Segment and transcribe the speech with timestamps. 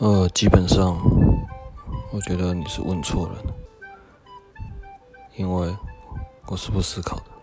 [0.00, 0.96] 呃基本上
[2.12, 3.42] 我觉得你是问错了
[5.34, 5.76] 因为
[6.46, 7.37] 我是不思考的。